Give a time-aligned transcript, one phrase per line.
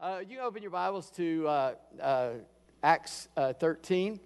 [0.00, 2.30] Uh, you open your Bibles to uh, uh,
[2.84, 4.20] Acts uh, 13.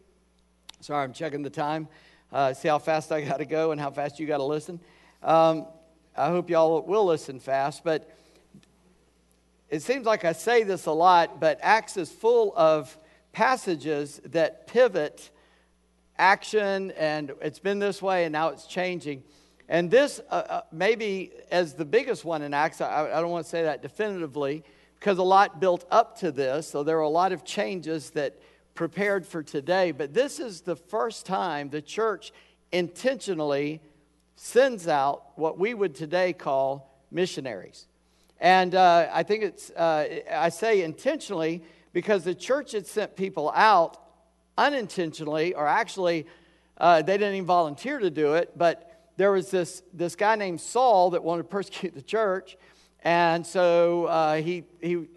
[0.81, 1.89] Sorry, I'm checking the time.
[2.31, 4.79] Uh, see how fast I got to go and how fast you got to listen.
[5.23, 5.67] Um,
[6.15, 8.15] I hope y'all will listen fast, but
[9.71, 12.95] it seems like I say this a lot, but Acts is full of
[13.33, 15.31] passages that pivot
[16.19, 19.23] action, and it's been this way, and now it's changing.
[19.71, 23.51] And this, uh, maybe as the biggest one in Acts, I, I don't want to
[23.51, 24.65] say that definitively,
[25.03, 26.71] because a lot built up to this.
[26.71, 28.41] So there are a lot of changes that
[28.75, 29.91] prepared for today.
[29.91, 32.33] But this is the first time the church
[32.71, 33.81] intentionally
[34.37, 37.89] sends out what we would today call missionaries.
[38.39, 43.51] And uh, I think it's, uh, I say intentionally because the church had sent people
[43.57, 44.01] out
[44.57, 46.29] unintentionally, or actually,
[46.79, 50.61] uh, they didn't even volunteer to do it, but there was this, this guy named
[50.61, 52.57] Saul that wanted to persecute the church.
[53.05, 55.09] And so uh, he, he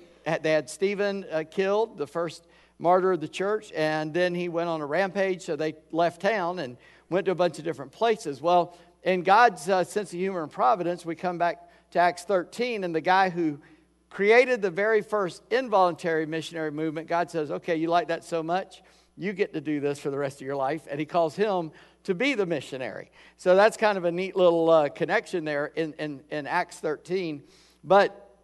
[0.41, 2.47] they had Stephen uh, killed, the first
[2.79, 5.43] martyr of the church, and then he went on a rampage.
[5.43, 6.77] So they left town and
[7.09, 8.41] went to a bunch of different places.
[8.41, 12.83] Well, in God's uh, sense of humor and providence, we come back to Acts 13,
[12.83, 13.59] and the guy who
[14.09, 18.81] created the very first involuntary missionary movement, God says, Okay, you like that so much?
[19.17, 20.87] You get to do this for the rest of your life.
[20.89, 21.71] And he calls him
[22.03, 23.11] to be the missionary.
[23.37, 27.43] So that's kind of a neat little uh, connection there in, in, in Acts 13.
[27.85, 28.37] But,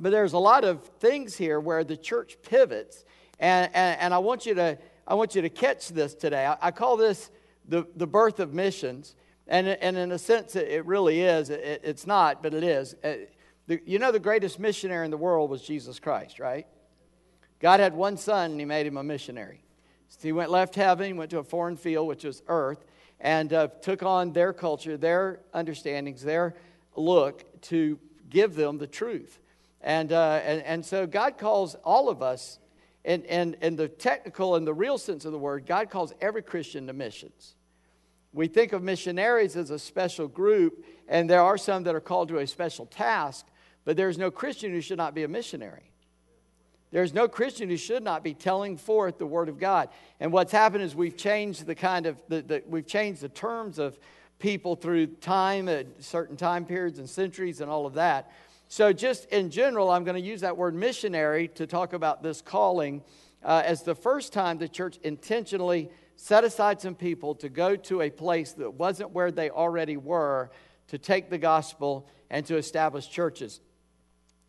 [0.00, 3.04] but there's a lot of things here where the church pivots.
[3.38, 6.46] And, and, and I, want you to, I want you to catch this today.
[6.46, 7.30] I, I call this
[7.68, 9.14] the, the birth of missions.
[9.46, 11.50] And, and in a sense, it really is.
[11.50, 12.94] It, it's not, but it is.
[13.04, 13.14] Uh,
[13.66, 16.66] the, you know, the greatest missionary in the world was Jesus Christ, right?
[17.60, 19.62] God had one son and he made him a missionary.
[20.08, 22.84] So he went left heaven, he went to a foreign field, which was earth,
[23.20, 26.54] and uh, took on their culture, their understandings, their
[26.96, 27.98] look to
[28.30, 29.38] give them the truth.
[29.80, 32.58] And, uh, and, and so God calls all of us,
[33.04, 36.42] in, in, in the technical and the real sense of the word, God calls every
[36.42, 37.54] Christian to missions.
[38.32, 42.28] We think of missionaries as a special group, and there are some that are called
[42.28, 43.46] to a special task,
[43.84, 45.90] but there's no Christian who should not be a missionary.
[46.92, 49.88] There's no Christian who should not be telling forth the Word of God.
[50.18, 53.78] And what's happened is we've changed the kind of, the, the, we've changed the terms
[53.78, 53.98] of
[54.40, 58.32] people through time, at certain time periods and centuries and all of that.
[58.68, 62.40] So, just in general, I'm going to use that word missionary to talk about this
[62.40, 63.02] calling
[63.44, 68.02] uh, as the first time the church intentionally set aside some people to go to
[68.02, 70.50] a place that wasn't where they already were
[70.88, 73.60] to take the gospel and to establish churches.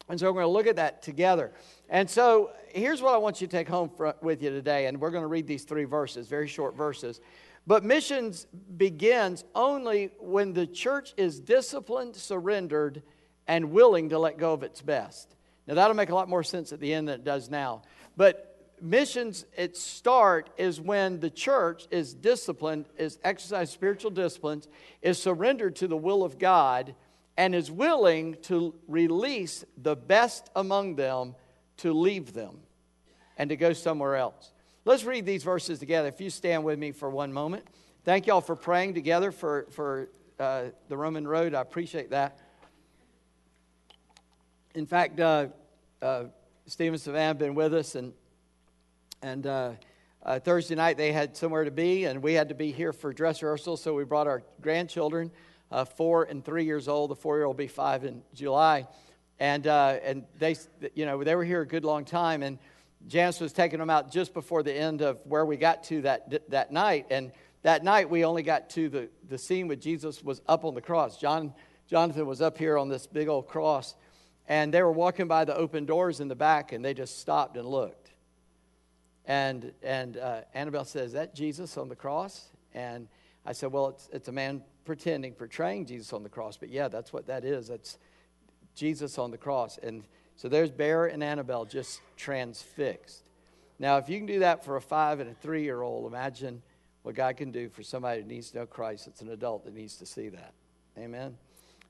[0.09, 1.52] And so, we're going to look at that together.
[1.91, 4.85] And so here's what I want you to take home for, with you today.
[4.85, 7.19] And we're going to read these three verses, very short verses.
[7.68, 13.04] But missions begins only when the church is disciplined, surrendered,
[13.48, 15.36] and willing to let go of its best.
[15.68, 17.84] Now, that'll make a lot more sense at the end than it does now.
[18.18, 24.68] But missions, its start is when the church is disciplined, is exercise spiritual disciplines,
[25.02, 26.96] is surrendered to the will of God,
[27.38, 31.36] and is willing to release the best among them
[31.78, 32.60] to leave them
[33.38, 34.52] and to go somewhere else.
[34.84, 36.08] Let's read these verses together.
[36.08, 37.66] If you stand with me for one moment.
[38.03, 40.09] Thank y'all for praying together for, for
[40.40, 41.53] uh, the Roman road.
[41.53, 42.40] I appreciate that.
[44.74, 45.50] In fact, uh,
[46.02, 46.24] uh,
[46.66, 48.12] Steve and Savannah have been with us, and,
[49.22, 49.72] and uh,
[50.24, 53.14] uh, Thursday night they had somewhere to be, and we had to be here for
[53.14, 55.30] dress rehearsal, so we brought our grandchildren,
[55.72, 57.12] uh, four and three years old.
[57.12, 58.88] The four year old will be five in July
[59.41, 60.56] and uh, and they
[60.94, 62.59] you know they were here a good long time and
[63.08, 66.50] Janice was taking them out just before the end of where we got to that
[66.50, 67.08] that night.
[67.10, 67.32] And
[67.64, 70.82] that night we only got to the the scene where Jesus was up on the
[70.82, 71.18] cross.
[71.18, 71.54] John
[71.88, 73.96] Jonathan was up here on this big old cross
[74.48, 77.58] and they were walking by the open doors in the back and they just stopped
[77.58, 78.12] and looked.
[79.26, 82.50] And and uh, Annabelle says that Jesus on the cross?
[82.74, 83.08] And
[83.46, 86.58] I said well it's it's a man pretending portraying Jesus on the cross.
[86.58, 87.68] But yeah that's what that is.
[87.68, 87.98] That's
[88.76, 89.78] Jesus on the cross.
[89.78, 90.04] And
[90.41, 93.22] so there's Bear and Annabelle just transfixed.
[93.78, 96.64] Now, if you can do that for a five and a three year old, imagine
[97.03, 99.05] what God can do for somebody who needs to know Christ.
[99.05, 100.53] It's an adult that needs to see that.
[100.97, 101.38] Amen.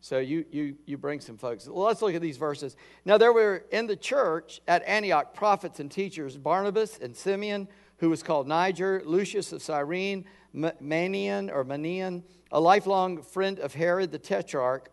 [0.02, 1.66] So you, you, you bring some folks.
[1.66, 2.76] Well, let's look at these verses.
[3.06, 7.70] Now, there were in the church at Antioch prophets and teachers Barnabas and Simeon,
[8.00, 14.12] who was called Niger, Lucius of Cyrene, Manaen or Manaen, a lifelong friend of Herod
[14.12, 14.90] the Tetrarch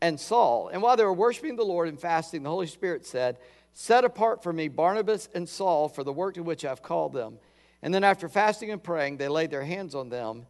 [0.00, 0.68] and Saul.
[0.68, 3.38] And while they were worshiping the Lord and fasting, the Holy Spirit said,
[3.72, 7.38] Set apart for me Barnabas and Saul for the work to which I've called them.
[7.82, 10.46] And then after fasting and praying, they laid their hands on them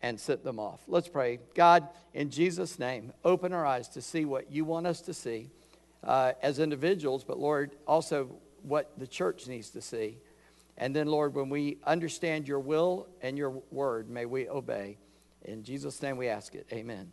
[0.00, 0.80] and sent them off.
[0.88, 1.38] Let's pray.
[1.54, 5.50] God, in Jesus' name, open our eyes to see what you want us to see.
[6.04, 8.28] uh, as individuals, but Lord, also
[8.62, 10.18] what the church needs to see.
[10.76, 14.98] And then, Lord, when we understand your will and your word, may we obey.
[15.44, 16.66] In Jesus' name we ask it.
[16.72, 17.12] Amen.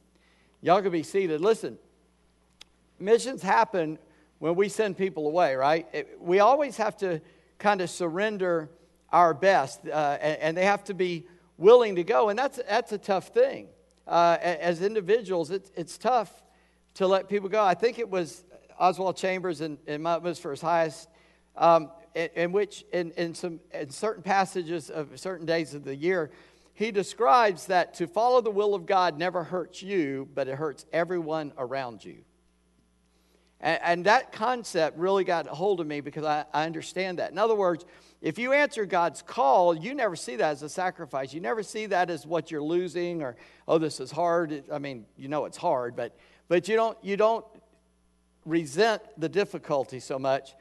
[0.62, 1.40] Y'all can be seated.
[1.42, 1.78] Listen,
[3.00, 3.98] missions happen
[4.40, 5.88] when we send people away, right?
[5.94, 7.22] It, we always have to
[7.58, 8.70] kind of surrender
[9.12, 11.26] our best, uh, and, and, they have to be
[11.58, 12.30] willing to go.
[12.30, 13.68] And that's, that's a tough thing.
[14.08, 16.44] Uh, as individuals, it, it's tough
[16.96, 17.64] to let people go.
[17.64, 18.44] I think it was
[18.80, 21.10] Oswald Chambers in, in My Utmost for His Highest,
[21.56, 25.96] um, in, in, which, in, in, some, in certain passages of certain days of the
[25.96, 26.32] year,
[26.80, 30.86] he describes that to follow the will of God never hurts you, but it hurts
[30.94, 32.20] everyone around you.
[33.60, 37.34] And, and that concept really got a hold of me because I, I understand that.
[37.34, 37.84] In other words,
[38.22, 41.34] if you answer God's call, you never see that as a sacrifice.
[41.34, 43.36] You never see that as what you're losing or,
[43.68, 44.64] oh, this is hard.
[44.72, 46.18] I mean, you know it's hard, but,
[46.48, 47.46] but you, don't, you don't
[48.46, 50.56] resent the difficulty so much.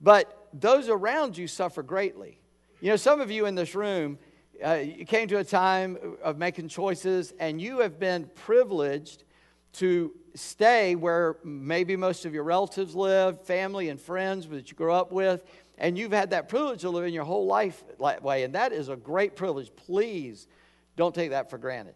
[0.00, 2.40] But those around you suffer greatly.
[2.80, 4.18] You know, some of you in this room,
[4.64, 9.24] uh, you came to a time of making choices, and you have been privileged
[9.74, 14.92] to stay where maybe most of your relatives live, family and friends that you grew
[14.92, 15.44] up with,
[15.78, 18.88] and you've had that privilege of living your whole life that way, and that is
[18.88, 19.70] a great privilege.
[19.76, 20.46] Please
[20.96, 21.94] don't take that for granted.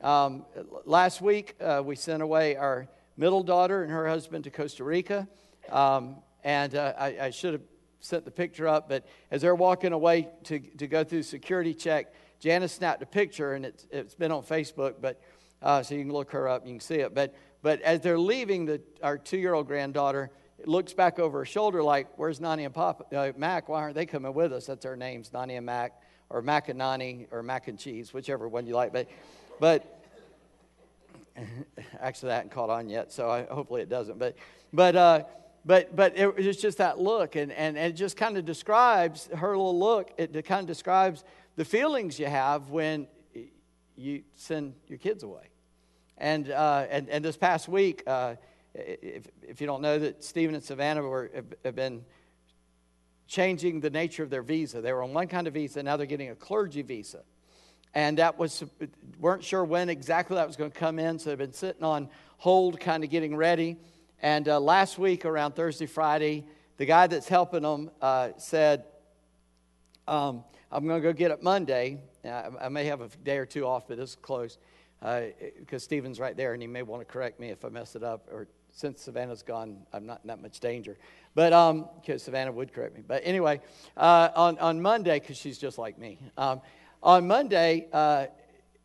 [0.00, 0.44] Um,
[0.84, 5.28] last week, uh, we sent away our middle daughter and her husband to Costa Rica,
[5.70, 7.62] um, and uh, I, I should have
[8.02, 12.12] sent the picture up, but as they're walking away to, to go through security check,
[12.40, 15.20] Janice snapped a picture, and it's, it's been on Facebook, but
[15.62, 17.14] uh, so you can look her up, you can see it.
[17.14, 20.30] But, but as they're leaving, the, our two year old granddaughter
[20.64, 23.68] looks back over her shoulder like, Where's Nani and Papa, uh, Mac?
[23.68, 24.66] Why aren't they coming with us?
[24.66, 28.48] That's their names, Nani and Mac, or Mac and Nani, or Mac and Cheese, whichever
[28.48, 28.92] one you like.
[28.92, 29.08] But,
[29.60, 30.04] but
[32.00, 34.18] actually, that hasn't caught on yet, so I, hopefully it doesn't.
[34.18, 34.36] But,
[34.72, 35.22] but, uh,
[35.64, 39.28] but but it was just that look and, and, and it just kind of describes
[39.36, 41.24] her little look it kind of describes
[41.56, 43.06] the feelings you have when
[43.96, 45.48] you send your kids away.
[46.18, 48.36] And uh, and, and this past week uh,
[48.74, 52.04] if, if you don't know that stephen and savannah were, have, have been
[53.26, 54.80] changing the nature of their visa.
[54.80, 57.22] They were on one kind of visa now they're getting a clergy visa.
[57.94, 58.64] And that was
[59.20, 62.08] weren't sure when exactly that was going to come in so they've been sitting on
[62.38, 63.76] hold kind of getting ready
[64.22, 66.46] and uh, last week, around Thursday, Friday,
[66.76, 68.84] the guy that's helping them uh, said,
[70.06, 71.98] um, I'm going to go get it Monday.
[72.24, 74.58] I, I, may have a day or two off, but it's close
[75.00, 75.34] because
[75.72, 78.04] uh, Stephen's right there and he may want to correct me if I mess it
[78.04, 78.28] up.
[78.30, 80.96] Or since Savannah's gone, I'm not in that much danger.
[81.34, 81.50] But
[82.00, 83.02] because um, Savannah would correct me.
[83.06, 83.60] But anyway,
[83.96, 86.60] uh, on, on Monday, because she's just like me, um,
[87.02, 88.26] on Monday, uh,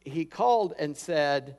[0.03, 1.57] he called and said,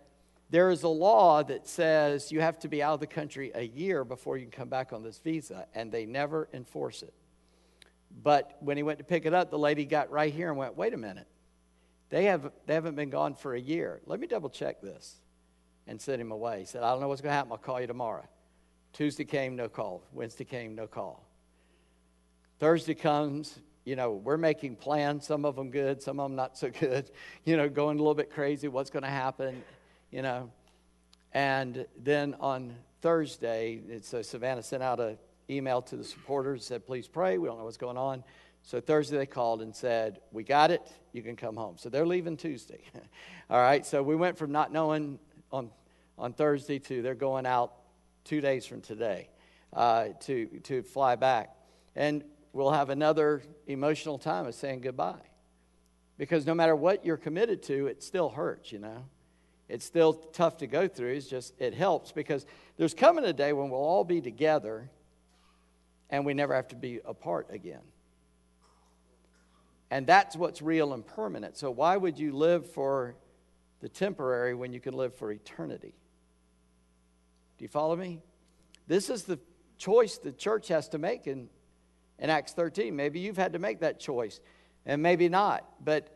[0.51, 3.63] there is a law that says you have to be out of the country a
[3.63, 7.13] year before you can come back on this visa, and they never enforce it.
[8.23, 10.77] But when he went to pick it up, the lady got right here and went,
[10.77, 11.27] wait a minute.
[12.09, 14.01] They, have, they haven't been gone for a year.
[14.07, 15.17] Let me double check this.
[15.87, 16.61] And sent him away.
[16.61, 17.53] He said, I don't know what's going to happen.
[17.53, 18.27] I'll call you tomorrow.
[18.95, 20.03] Tuesday came, no call.
[20.13, 21.27] Wednesday came, no call.
[22.59, 26.59] Thursday comes, you know, we're making plans, some of them good, some of them not
[26.59, 27.11] so good,
[27.45, 29.63] you know, going a little bit crazy, what's going to happen
[30.11, 30.51] you know.
[31.33, 35.19] And then on Thursday, so Savannah sent out an
[35.51, 37.39] email to the supporters, said, please pray.
[37.39, 38.25] We don't know what's going on.
[38.63, 40.83] So Thursday they called and said, we got it.
[41.13, 41.77] You can come home.
[41.79, 42.81] So they're leaving Tuesday.
[43.51, 43.85] All right.
[43.87, 45.19] So we went from not knowing
[45.53, 45.71] on,
[46.19, 47.73] on Thursday to they're going out
[48.25, 49.29] two days from today
[49.73, 51.55] uh, to, to fly back.
[51.97, 55.21] And we'll have another emotional time of saying goodbye.
[56.19, 59.05] Because no matter what you're committed to, it still hurts, you know.
[59.69, 61.13] It's still tough to go through.
[61.13, 62.47] It's just, it helps because
[62.77, 64.91] there's coming a day when we'll all be together
[66.11, 67.83] and we never have to be apart again.
[69.91, 71.57] And that's what's real and permanent.
[71.57, 73.15] So, why would you live for
[73.81, 75.95] the temporary when you can live for eternity?
[77.57, 78.21] Do you follow me?
[78.87, 79.39] This is the
[79.79, 81.49] choice the church has to make in,
[82.19, 82.95] in Acts 13.
[82.95, 84.41] Maybe you've had to make that choice,
[84.85, 85.65] and maybe not.
[85.83, 86.15] But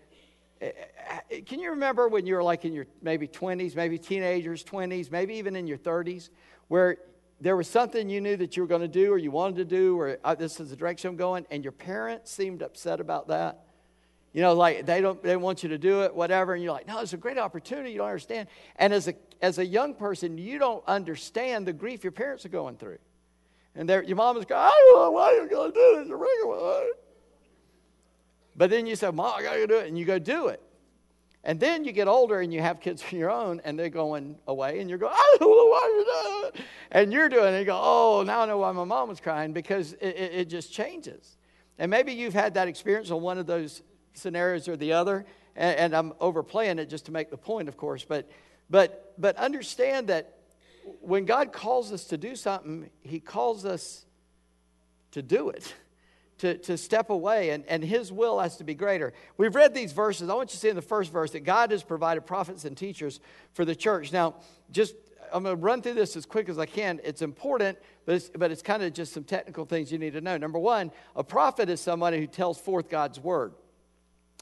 [1.46, 5.34] can you remember when you were like in your maybe 20s, maybe teenagers, 20s, maybe
[5.34, 6.30] even in your 30s,
[6.68, 6.98] where
[7.40, 9.64] there was something you knew that you were going to do or you wanted to
[9.64, 13.28] do, or uh, this is the direction I'm going, and your parents seemed upset about
[13.28, 13.64] that?
[14.32, 16.86] You know, like they don't they want you to do it, whatever, and you're like,
[16.86, 17.92] no, it's a great opportunity.
[17.92, 18.48] You don't understand.
[18.76, 22.48] And as a as a young person, you don't understand the grief your parents are
[22.50, 22.98] going through.
[23.74, 27.01] And your mom is going, I don't know why are you're going to do this.
[28.56, 29.88] But then you say, Mom, I got to do it.
[29.88, 30.60] And you go do it.
[31.44, 34.36] And then you get older and you have kids of your own and they're going
[34.46, 36.66] away and you're going, I don't know why you're doing it.
[36.92, 39.18] And you're doing it and you go, oh, now I know why my mom was
[39.18, 41.36] crying because it, it, it just changes.
[41.78, 43.82] And maybe you've had that experience on one of those
[44.14, 45.24] scenarios or the other.
[45.56, 48.04] And, and I'm overplaying it just to make the point, of course.
[48.04, 48.30] But,
[48.70, 50.38] but, but understand that
[51.00, 54.04] when God calls us to do something, He calls us
[55.10, 55.74] to do it
[56.42, 59.12] to, to step away, and, and his will has to be greater.
[59.36, 60.28] We've read these verses.
[60.28, 62.76] I want you to see in the first verse that God has provided prophets and
[62.76, 63.20] teachers
[63.54, 64.12] for the church.
[64.12, 64.34] Now,
[64.72, 64.96] just
[65.32, 67.00] I'm going to run through this as quick as I can.
[67.04, 70.20] It's important, but it's, but it's kind of just some technical things you need to
[70.20, 70.36] know.
[70.36, 73.54] Number one, a prophet is somebody who tells forth God's word.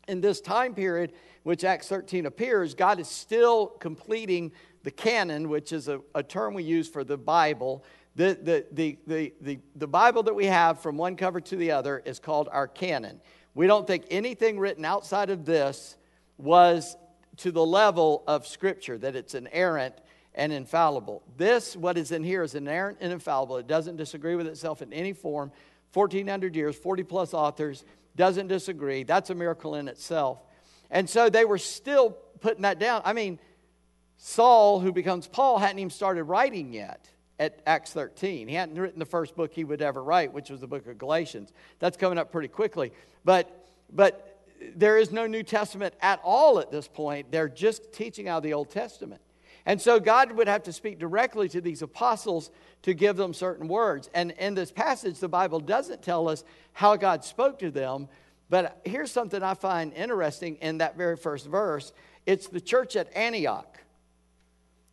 [0.09, 4.53] In this time period, which Acts 13 appears, God is still completing
[4.85, 7.85] the canon, which is a, a term we use for the Bible
[8.17, 11.73] the, the, the, the, the, the Bible that we have from one cover to the
[11.73, 13.21] other is called our canon.
[13.55, 15.97] We don't think anything written outside of this
[16.39, 16.97] was
[17.39, 19.95] to the level of Scripture, that it's inerrant
[20.35, 21.23] and infallible.
[21.37, 23.57] This, what is in here, is inerrant and infallible.
[23.57, 25.53] It doesn't disagree with itself in any form.
[25.93, 27.85] 1,400 years, 40 plus authors,
[28.17, 29.03] doesn't disagree.
[29.03, 30.39] That's a miracle in itself.
[30.91, 33.03] And so they were still putting that down.
[33.05, 33.39] I mean,
[34.17, 37.09] Saul, who becomes Paul, hadn't even started writing yet
[37.41, 38.47] at Acts 13.
[38.47, 40.99] He hadn't written the first book he would ever write, which was the book of
[40.99, 41.53] Galatians.
[41.79, 42.93] That's coming up pretty quickly.
[43.25, 44.45] But, but
[44.77, 47.33] there is no New Testament at all at this point.
[47.33, 49.23] They're just teaching out of the Old Testament.
[49.65, 52.51] And so God would have to speak directly to these apostles
[52.83, 54.11] to give them certain words.
[54.15, 56.45] And in this passage, the Bible doesn't tell us
[56.75, 58.09] how God spoke to them.
[58.51, 61.93] But here's something I find interesting in that very first verse
[62.27, 63.79] it's the church at Antioch.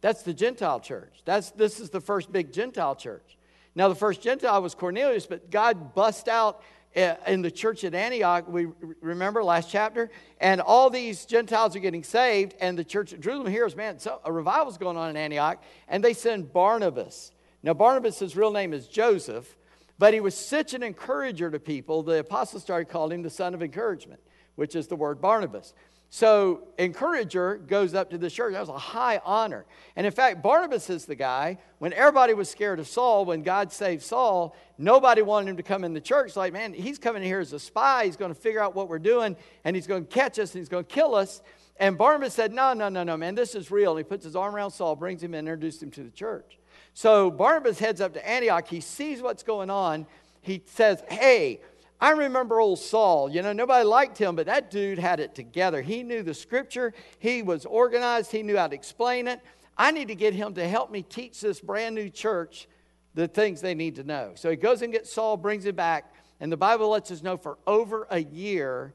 [0.01, 1.21] That's the Gentile church.
[1.25, 3.37] That's, this is the first big Gentile church.
[3.75, 6.63] Now, the first Gentile was Cornelius, but God bust out
[6.95, 8.67] uh, in the church at Antioch, we
[9.01, 13.51] remember last chapter, and all these Gentiles are getting saved, and the church at Jerusalem
[13.51, 17.31] hears, man, so a revival's going on in Antioch, and they send Barnabas.
[17.61, 19.57] Now, Barnabas' his real name is Joseph,
[19.99, 23.53] but he was such an encourager to people, the apostles started calling him the son
[23.53, 24.21] of encouragement,
[24.55, 25.73] which is the word Barnabas.
[26.09, 28.53] So, encourager goes up to the church.
[28.53, 29.65] That was a high honor.
[29.97, 33.73] And in fact, Barnabas is the guy, when everybody was scared of Saul, when God
[33.73, 36.37] saved Saul, nobody wanted him to come in the church.
[36.37, 38.05] Like, man, he's coming here as a spy.
[38.05, 39.35] He's going to figure out what we're doing,
[39.65, 41.41] and he's going to catch us, and he's going to kill us.
[41.79, 43.91] And Barnabas said, No, no, no, no, man, this is real.
[43.91, 46.57] And he puts his arm around Saul, brings him in, introduced him to the church.
[46.93, 48.67] So, Barnabas heads up to Antioch.
[48.67, 50.07] He sees what's going on.
[50.41, 51.59] He says, Hey,
[51.99, 53.29] I remember old Saul.
[53.29, 55.81] You know, nobody liked him, but that dude had it together.
[55.81, 59.41] He knew the scripture, he was organized, he knew how to explain it.
[59.77, 62.67] I need to get him to help me teach this brand new church
[63.13, 64.33] the things they need to know.
[64.35, 67.37] So he goes and gets Saul, brings him back, and the Bible lets us know
[67.37, 68.93] for over a year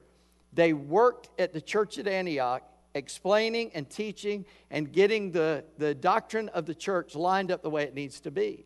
[0.52, 2.62] they worked at the church at Antioch
[2.94, 7.84] explaining and teaching and getting the, the doctrine of the church lined up the way
[7.84, 8.64] it needs to be.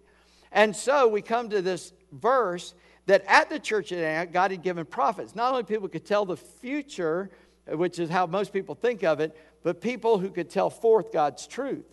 [0.53, 2.75] And so we come to this verse
[3.07, 5.35] that at the church at Antioch, God had given prophets.
[5.35, 7.31] Not only people could tell the future,
[7.67, 11.47] which is how most people think of it, but people who could tell forth God's
[11.47, 11.87] truth.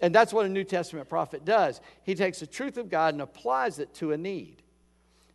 [0.00, 1.80] And that's what a New Testament prophet does.
[2.02, 4.62] He takes the truth of God and applies it to a need.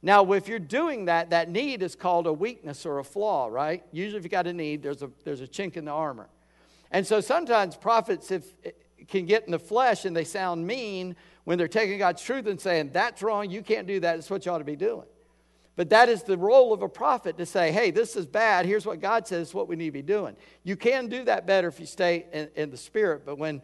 [0.04, 3.84] Now, if you're doing that, that need is called a weakness or a flaw, right?
[3.92, 6.28] Usually, if you got a need, there's a, there's a chink in the armor.
[6.90, 8.46] And so sometimes prophets if,
[9.08, 12.60] can get in the flesh and they sound mean when they're taking God's truth and
[12.60, 15.06] saying, that's wrong, you can't do that, it's what you ought to be doing.
[15.76, 18.86] But that is the role of a prophet to say, hey, this is bad, here's
[18.86, 20.36] what God says, what we need to be doing.
[20.64, 23.62] You can do that better if you stay in, in the spirit, but when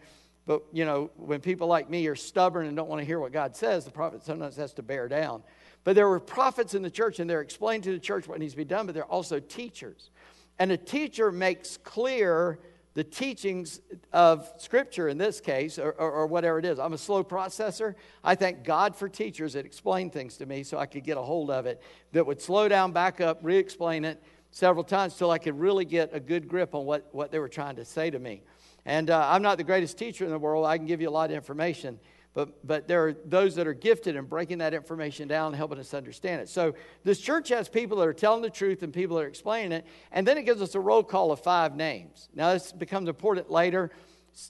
[0.47, 3.33] but you know, when people like me are stubborn and don't want to hear what
[3.33, 5.43] God says, the prophet sometimes has to bear down.
[5.83, 8.53] But there were prophets in the church, and they're explaining to the church what needs
[8.53, 10.09] to be done, but they're also teachers.
[10.57, 12.59] And a teacher makes clear
[12.97, 13.79] the teachings
[14.11, 16.79] of Scripture in this case, or, or, or, whatever it is.
[16.79, 17.93] I'm a slow processor.
[18.23, 21.21] I thank God for teachers that explain things to me so I could get a
[21.21, 21.79] hold of it,
[22.13, 25.85] that would slow down, back up, re explain it several times till I could really
[25.85, 28.41] get a good grip on what, what they were trying to say to me.
[28.83, 31.11] And uh, I'm not the greatest teacher in the world, I can give you a
[31.11, 31.99] lot of information.
[32.37, 35.79] But, but there are those that are gifted in breaking that information down and helping
[35.79, 36.49] us understand it.
[36.49, 39.71] So this church has people that are telling the truth and people that are explaining
[39.71, 39.87] it.
[40.11, 42.29] And then it gives us a roll call of five names.
[42.35, 43.89] Now, this becomes important later.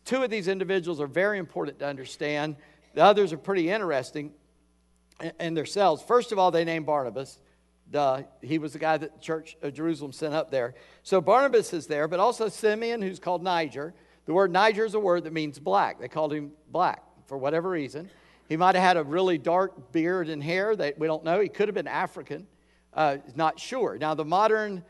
[0.03, 2.57] Two of these individuals are very important to understand,
[2.93, 4.34] the others are pretty interesting
[5.39, 6.03] in themselves.
[6.03, 7.39] First of all, they named Barnabas.
[7.89, 10.75] Duh, he was the guy that the church of Jerusalem sent up there.
[11.03, 13.93] So Barnabas is there, but also Simeon, who's called Niger.
[14.25, 16.01] The word Niger is a word that means black.
[16.01, 18.10] They called him black for whatever reason.
[18.50, 21.39] He might have had a really dark beard and hair that we don't know.
[21.39, 22.48] He could have been African,
[22.93, 23.98] uh, not sure.
[24.00, 24.84] Now, the modern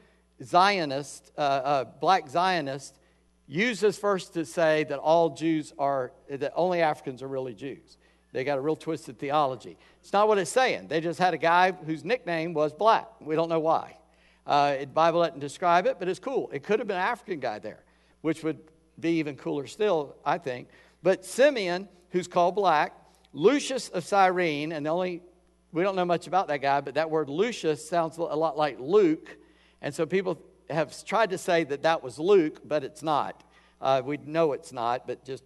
[0.43, 2.99] Zionist, uh, uh, black Zionist,
[3.47, 7.97] uses first to say that all Jews are, that only Africans are really Jews.
[8.33, 9.77] They got a real twisted theology.
[10.01, 10.89] It's not what it's saying.
[10.89, 13.07] They just had a guy whose nickname was Black.
[13.19, 13.97] We don't know why.
[14.45, 16.49] Uh, the Bible doesn't describe it, but it's cool.
[16.53, 17.83] It could have been an African guy there,
[18.21, 18.59] which would
[18.99, 20.67] be even cooler still, I think.
[21.01, 22.93] But Simeon, who's called Black,
[23.33, 25.21] Lucius of Cyrene, and the only,
[25.71, 28.77] we don't know much about that guy, but that word Lucius sounds a lot like
[28.79, 29.37] Luke.
[29.81, 33.43] And so people have tried to say that that was Luke, but it's not.
[33.79, 35.43] Uh, we know it's not, but just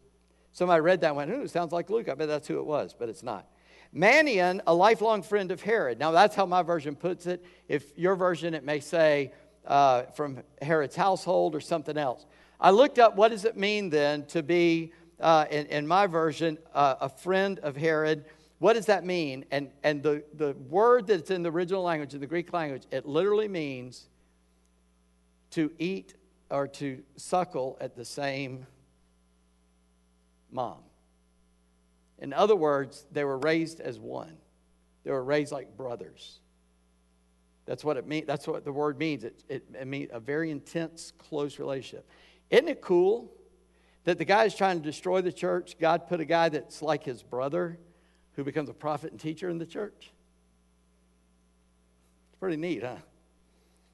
[0.51, 2.09] somebody read that and went, ooh, sounds like Luke.
[2.09, 3.45] I bet that's who it was, but it's not.
[3.93, 5.99] Manaen, a lifelong friend of Herod.
[5.99, 7.43] Now, that's how my version puts it.
[7.67, 9.33] If your version, it may say
[9.65, 12.25] uh, from Herod's household or something else.
[12.59, 16.57] I looked up what does it mean then to be, uh, in, in, my version,
[16.73, 18.25] uh, a friend of Herod.
[18.59, 19.45] What does that mean?
[19.51, 23.05] And, and the, the word that's in the original language, in the Greek language, it
[23.05, 24.07] literally means
[25.51, 26.15] to eat
[26.49, 28.65] or to suckle at the same
[30.51, 30.79] mom.
[32.19, 34.37] In other words, they were raised as one.
[35.03, 36.39] They were raised like brothers.
[37.65, 38.27] That's what it means.
[38.27, 39.23] That's what the word means.
[39.23, 42.07] It, it, it means a very intense, close relationship.
[42.49, 43.31] Isn't it cool
[44.03, 45.77] that the guy is trying to destroy the church?
[45.79, 47.77] God put a guy that's like his brother
[48.35, 50.11] who becomes a prophet and teacher in the church?
[52.29, 52.95] It's pretty neat, huh?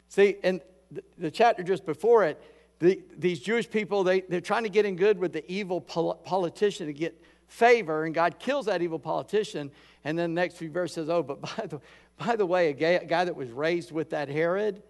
[0.09, 0.61] See, and
[0.91, 2.41] the, the chapter just before it,
[2.79, 6.15] the, these Jewish people, they, they're trying to get in good with the evil pol-
[6.15, 9.71] politician to get favor, and God kills that evil politician.
[10.03, 11.81] And then the next few verses says, Oh, but by the,
[12.17, 14.83] by the way, a, gay, a guy that was raised with that Herod,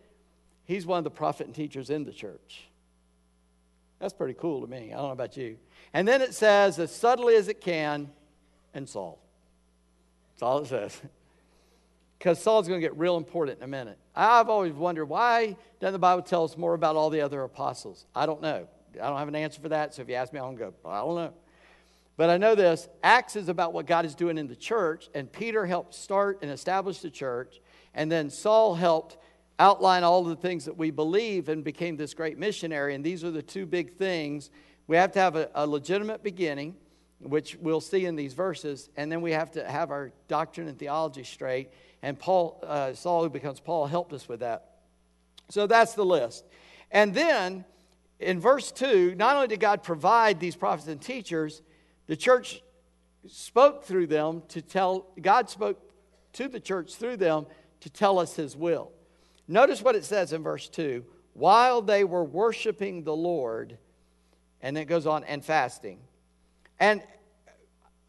[0.65, 2.67] he's one of the prophet and teachers in the church.
[3.99, 4.91] That's pretty cool to me.
[4.93, 5.57] I don't know about you.
[5.93, 8.09] And then it says, as subtly as it can,
[8.73, 9.19] and Saul.
[10.29, 11.01] That's all it says.
[12.17, 13.99] Because Saul's going to get real important in a minute.
[14.15, 18.07] I've always wondered why doesn't the Bible tell us more about all the other apostles?
[18.15, 18.67] I don't know.
[18.95, 19.93] I don't have an answer for that.
[19.93, 21.33] So if you ask me, I'll go, I don't know.
[22.15, 25.31] But I know this Acts is about what God is doing in the church, and
[25.31, 27.61] Peter helped start and establish the church,
[27.93, 29.17] and then Saul helped
[29.59, 32.93] outline all the things that we believe and became this great missionary.
[32.93, 34.51] And these are the two big things.
[34.87, 36.75] We have to have a, a legitimate beginning,
[37.19, 40.77] which we'll see in these verses, and then we have to have our doctrine and
[40.77, 41.69] theology straight.
[42.03, 44.75] And Paul, uh, Saul, who becomes Paul, helped us with that.
[45.49, 46.45] So that's the list.
[46.91, 47.65] And then
[48.19, 51.61] in verse 2, not only did God provide these prophets and teachers,
[52.05, 52.61] the church
[53.27, 55.79] spoke through them to tell, God spoke
[56.33, 57.45] to the church through them
[57.81, 58.91] to tell us his will.
[59.47, 63.77] Notice what it says in verse 2 while they were worshiping the Lord,
[64.59, 65.99] and then it goes on, and fasting.
[66.79, 67.03] And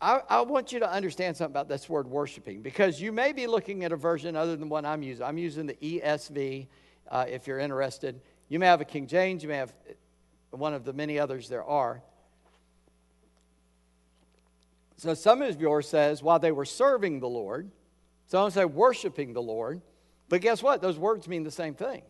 [0.01, 3.46] I, I, want you to understand something about this word worshiping because you may be
[3.46, 5.27] looking at a version other than what I'm using.
[5.27, 6.68] I'm using the ESV
[7.11, 8.18] uh, if you're interested.
[8.48, 9.74] You may have a King James, you may have
[10.51, 12.03] one of the many others there are.
[14.96, 17.70] So some of yours says, while they were serving the Lord,
[18.27, 19.81] some say worshiping the Lord,
[20.28, 20.82] but guess what?
[20.82, 22.02] Those words mean the same thing.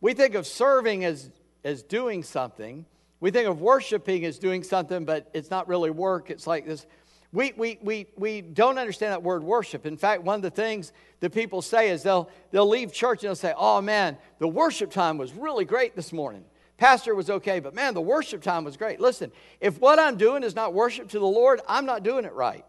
[0.00, 1.30] We think of serving as,
[1.64, 2.84] as doing something.
[3.20, 6.30] We think of worshiping as doing something, but it's not really work.
[6.30, 6.86] It's like this.
[7.32, 9.86] We, we, we, we don't understand that word worship.
[9.86, 13.28] In fact, one of the things that people say is they'll, they'll leave church and
[13.28, 16.44] they'll say, Oh man, the worship time was really great this morning.
[16.76, 19.00] Pastor was okay, but man, the worship time was great.
[19.00, 22.32] Listen, if what I'm doing is not worship to the Lord, I'm not doing it
[22.34, 22.64] right.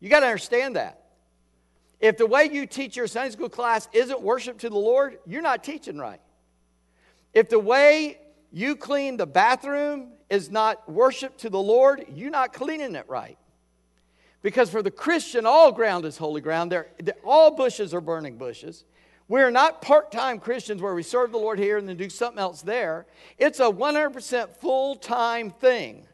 [0.00, 0.99] You got to understand that.
[2.00, 5.42] If the way you teach your Sunday school class isn't worship to the Lord, you're
[5.42, 6.20] not teaching right.
[7.34, 8.18] If the way
[8.50, 13.36] you clean the bathroom is not worship to the Lord, you're not cleaning it right.
[14.42, 16.72] Because for the Christian, all ground is holy ground.
[16.72, 16.88] There,
[17.22, 18.84] all bushes are burning bushes.
[19.28, 22.40] We're not part time Christians where we serve the Lord here and then do something
[22.40, 23.06] else there.
[23.38, 26.06] It's a 100% full time thing.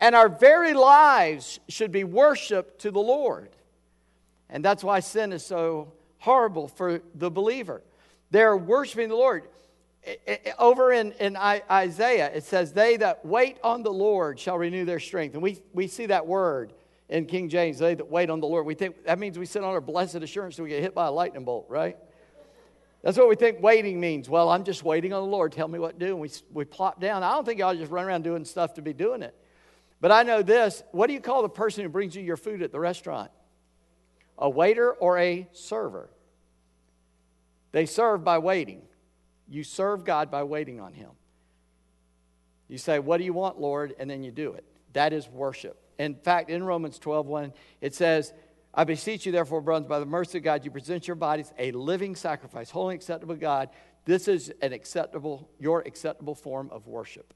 [0.00, 3.50] And our very lives should be worship to the Lord.
[4.52, 7.82] And that's why sin is so horrible for the believer.
[8.30, 9.48] They're worshiping the Lord.
[10.58, 15.00] Over in, in Isaiah, it says, They that wait on the Lord shall renew their
[15.00, 15.34] strength.
[15.34, 16.74] And we, we see that word
[17.08, 18.64] in King James, they that wait on the Lord.
[18.64, 21.06] We think that means we sit on our blessed assurance till we get hit by
[21.06, 21.96] a lightning bolt, right?
[23.02, 24.28] That's what we think waiting means.
[24.28, 25.52] Well, I'm just waiting on the Lord.
[25.52, 26.12] Tell me what to do.
[26.12, 27.22] And we, we plop down.
[27.22, 29.34] I don't think y'all just run around doing stuff to be doing it.
[30.00, 30.82] But I know this.
[30.92, 33.30] What do you call the person who brings you your food at the restaurant?
[34.38, 36.10] A waiter or a server?
[37.72, 38.82] They serve by waiting.
[39.48, 41.10] You serve God by waiting on Him.
[42.68, 43.94] You say, What do you want, Lord?
[43.98, 44.64] And then you do it.
[44.92, 45.78] That is worship.
[45.98, 48.32] In fact, in Romans 12, 1, it says,
[48.74, 51.72] I beseech you, therefore, brothers, by the mercy of God, you present your bodies a
[51.72, 53.68] living sacrifice, holy acceptable to God,
[54.04, 57.34] this is an acceptable, your acceptable form of worship.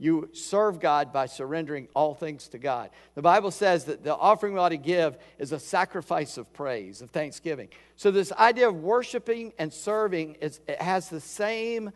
[0.00, 2.90] You serve God by surrendering all things to God.
[3.16, 7.02] The Bible says that the offering we ought to give is a sacrifice of praise,
[7.02, 7.68] of thanksgiving.
[7.96, 11.90] So, this idea of worshiping and serving is, it has the same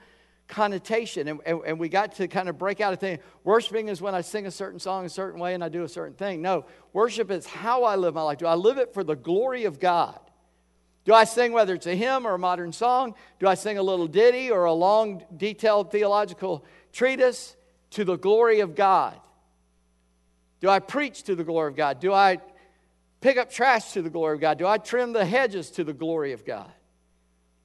[0.48, 1.28] connotation.
[1.28, 3.20] And, and, and, we got to kind of break out a thing.
[3.44, 5.88] Worshiping is when I sing a certain song a certain way and I do a
[5.88, 6.42] certain thing.
[6.42, 8.38] No, worship is how I live my life.
[8.38, 10.18] Do I live it for the glory of God?
[11.04, 13.14] Do I sing whether it's a hymn or a modern song?
[13.38, 17.56] Do I sing a little ditty or a long, detailed theological treatise
[17.92, 19.18] to the glory of God?
[20.60, 22.00] Do I preach to the glory of God?
[22.00, 22.38] Do I
[23.20, 24.58] pick up trash to the glory of God?
[24.58, 26.70] Do I trim the hedges to the glory of God?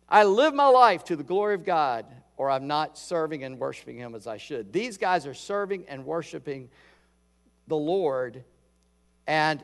[0.09, 2.05] I live my life to the glory of God,
[2.37, 4.71] or I'm not serving and worshiping Him as I should.
[4.71, 6.69] These guys are serving and worshiping
[7.67, 8.43] the Lord.
[9.27, 9.61] And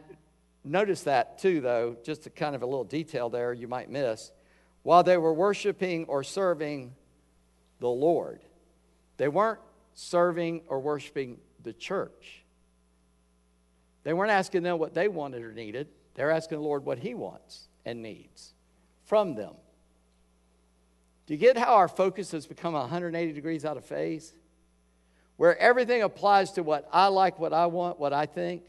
[0.64, 4.32] Notice that too, though, just a kind of a little detail there you might miss.
[4.84, 6.96] While they were worshiping or serving
[7.80, 8.42] the Lord,
[9.18, 9.60] they weren't
[9.94, 12.44] serving or worshiping the church.
[14.04, 15.88] They weren't asking them what they wanted or needed.
[16.16, 18.54] They're asking the Lord what He wants and needs
[19.06, 19.54] from them.
[21.26, 24.34] Do you get how our focus has become 180 degrees out of phase?
[25.38, 28.64] Where everything applies to what I like, what I want, what I think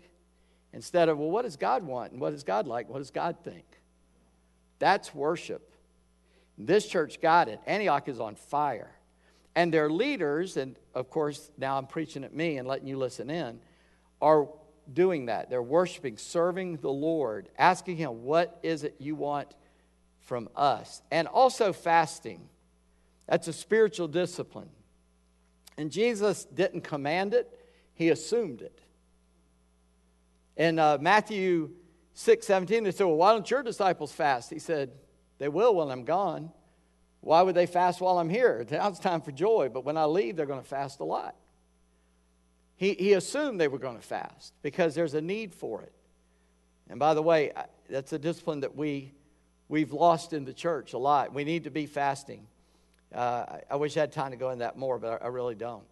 [0.75, 2.11] Instead of, well, what does God want?
[2.11, 2.89] And what does God like?
[2.89, 3.65] What does God think?
[4.81, 5.73] That's worship.
[6.59, 7.61] This church got it.
[7.65, 8.91] Antioch is on fire.
[9.57, 13.31] And their leaders, and of course, now I'm preaching at me and letting you listen
[13.31, 13.61] in,
[14.21, 14.49] are
[14.93, 15.49] doing that.
[15.51, 19.55] They're worshiping, serving the Lord, asking Him, What is it you want
[20.21, 21.03] from us?
[21.11, 22.49] And also fasting.
[23.29, 24.71] That's a spiritual discipline.
[25.79, 27.61] And Jesus didn't command it,
[27.95, 28.81] He assumed it.
[30.57, 31.71] In uh, Matthew
[32.15, 34.51] 6 17, they said, Well, why don't your disciples fast?
[34.51, 34.91] He said,
[35.39, 36.51] They will when I'm gone.
[37.25, 38.67] Why would they fast while I'm here?
[38.71, 41.35] Now it's time for joy, but when I leave, they're going to fast a lot.
[42.77, 45.93] He, he assumed they were going to fast because there's a need for it.
[46.91, 47.53] And by the way,
[47.89, 49.15] that's a discipline that we,
[49.71, 51.33] we've lost in the church a lot.
[51.33, 52.47] We need to be fasting.
[53.15, 55.55] Uh, I wish I had time to go into that more, but I, I really
[55.55, 55.85] don't.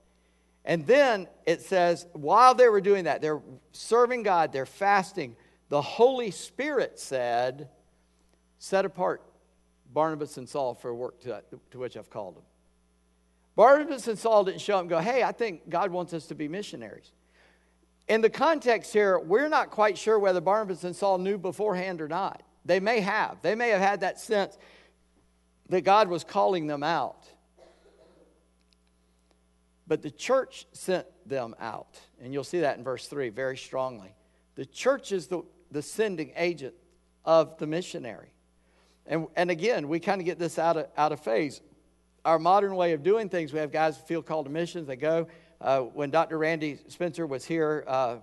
[0.66, 3.40] And then it says, while they were doing that, they're
[3.73, 5.35] serving God, they're fasting,
[5.71, 7.71] the Holy Spirit said,
[8.59, 9.23] Set apart
[9.93, 12.45] Barnabas and Saul for work to, to which I've called them.
[13.55, 16.35] Barnabas and Saul didn't show up and go, Hey, I think God wants us to
[16.35, 17.13] be missionaries.
[18.09, 22.09] In the context here, we're not quite sure whether Barnabas and Saul knew beforehand or
[22.09, 22.43] not.
[22.65, 23.43] They may have.
[23.43, 24.57] They may have had that sense
[25.69, 27.27] that God was calling them out.
[29.87, 32.01] But the church sent them out.
[32.23, 34.15] And you'll see that in verse 3 very strongly.
[34.55, 36.75] The church is the, the sending agent
[37.25, 38.33] of the missionary.
[39.07, 41.61] And, and again, we kind of get this out of, out of phase.
[42.25, 44.97] Our modern way of doing things, we have guys who feel called to missions, they
[44.97, 45.27] go.
[45.61, 46.38] Uh, when Dr.
[46.38, 48.17] Randy Spencer was here uh,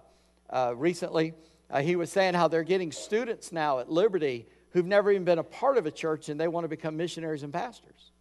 [0.50, 1.34] uh, recently,
[1.70, 5.40] uh, he was saying how they're getting students now at Liberty who've never even been
[5.40, 8.12] a part of a church and they want to become missionaries and pastors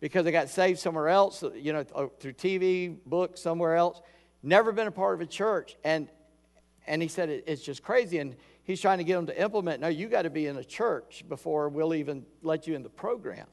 [0.00, 1.84] because they got saved somewhere else, you know,
[2.18, 4.00] through TV, books, somewhere else.
[4.42, 5.76] Never been a part of a church.
[5.84, 6.08] And,
[6.86, 8.18] and he said it's just crazy.
[8.18, 8.36] And
[8.70, 11.24] he's trying to get them to implement no, you got to be in a church
[11.28, 13.46] before we'll even let you in the program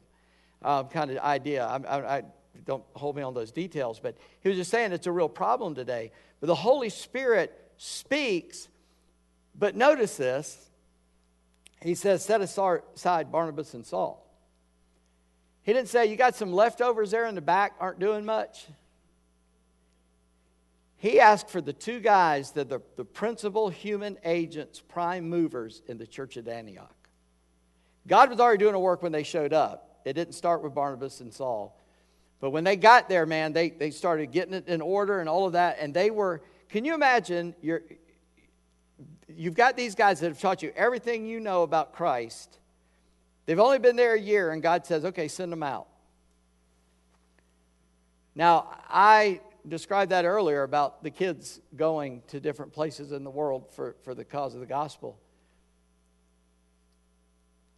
[0.61, 1.65] um, kind of idea.
[1.65, 2.23] I, I, I
[2.65, 5.75] don't hold me on those details, but he was just saying it's a real problem
[5.75, 6.11] today.
[6.39, 8.67] But the Holy Spirit speaks,
[9.57, 10.63] but notice this.
[11.81, 14.23] He says, set aside Barnabas and Saul.
[15.61, 18.65] He didn't say, You got some leftovers there in the back, aren't doing much.
[20.97, 25.97] He asked for the two guys that are the principal human agents, prime movers in
[25.97, 26.95] the church at Antioch.
[28.07, 29.99] God was already doing a work when they showed up.
[30.05, 31.79] It didn't start with Barnabas and Saul.
[32.39, 35.45] But when they got there, man, they, they started getting it in order and all
[35.45, 35.77] of that.
[35.79, 37.83] And they were, can you imagine, you're,
[39.27, 42.59] you've got these guys that have taught you everything you know about Christ
[43.47, 45.87] They've only been there a year, and God says, okay, send them out.
[48.35, 53.69] Now, I described that earlier about the kids going to different places in the world
[53.71, 55.19] for, for the cause of the gospel.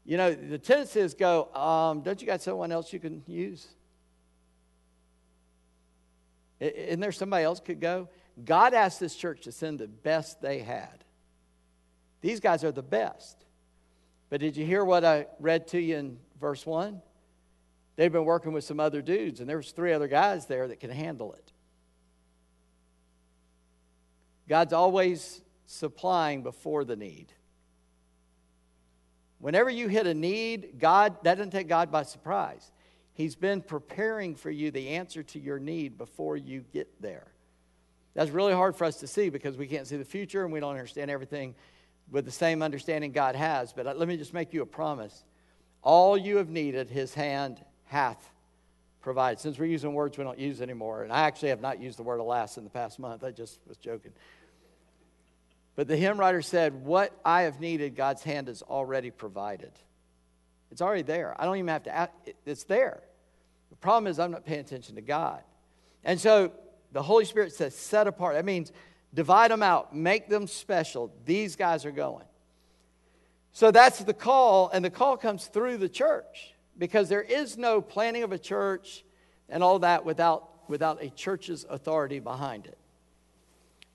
[0.05, 3.67] You know, the tendency is go, um, don't you got someone else you can use?
[6.59, 8.09] Isn't there somebody else could go?
[8.43, 11.03] God asked this church to send the best they had.
[12.21, 13.45] These guys are the best.
[14.29, 17.01] But did you hear what I read to you in verse 1?
[17.95, 20.79] They've been working with some other dudes, and there was three other guys there that
[20.79, 21.48] can handle it.
[24.49, 27.31] God's always supplying before the need.
[29.37, 32.71] Whenever you hit a need, God, that doesn't take God by surprise.
[33.13, 37.27] He's been preparing for you the answer to your need before you get there.
[38.15, 40.59] That's really hard for us to see because we can't see the future and we
[40.59, 41.53] don't understand everything
[42.11, 43.71] with the same understanding God has.
[43.71, 45.23] But let me just make you a promise.
[45.83, 48.31] All you have needed, his hand hath
[49.01, 49.39] provided.
[49.39, 52.03] Since we're using words we don't use anymore, and I actually have not used the
[52.03, 54.11] word alas in the past month, I just was joking.
[55.79, 59.71] But the hymn writer said, What I have needed, God's hand has already provided.
[60.71, 61.33] It's already there.
[61.39, 62.11] I don't even have to ask,
[62.45, 63.01] it's there.
[63.69, 65.41] The problem is, I'm not paying attention to God.
[66.03, 66.51] And so
[66.91, 68.35] the Holy Spirit says, Set apart.
[68.35, 68.73] That means
[69.13, 71.13] divide them out, make them special.
[71.23, 72.25] These guys are going.
[73.53, 77.79] So that's the call, and the call comes through the church because there is no
[77.79, 79.05] planning of a church
[79.47, 82.78] and all that without, without a church's authority behind it.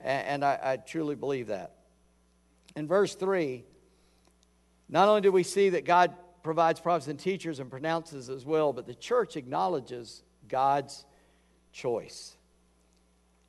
[0.05, 1.73] And, I, I truly believe that.
[2.77, 3.64] In verse 3,
[4.88, 8.73] not only do we see that God provides prophets and teachers and pronounces as well,
[8.75, 11.07] but the church acknowledges God's
[11.73, 12.37] choice.